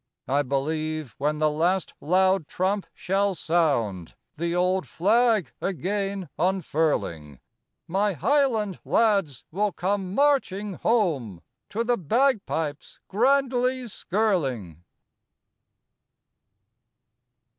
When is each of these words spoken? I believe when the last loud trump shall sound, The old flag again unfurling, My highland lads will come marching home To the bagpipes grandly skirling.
I 0.27 0.41
believe 0.41 1.13
when 1.19 1.37
the 1.37 1.51
last 1.51 1.93
loud 2.01 2.47
trump 2.47 2.87
shall 2.91 3.35
sound, 3.35 4.15
The 4.33 4.55
old 4.55 4.87
flag 4.87 5.51
again 5.61 6.27
unfurling, 6.39 7.39
My 7.87 8.13
highland 8.13 8.79
lads 8.83 9.43
will 9.51 9.71
come 9.71 10.15
marching 10.15 10.73
home 10.73 11.43
To 11.69 11.83
the 11.83 11.97
bagpipes 11.99 12.97
grandly 13.09 13.87
skirling. 13.87 14.83